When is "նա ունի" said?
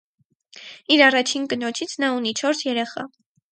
2.05-2.35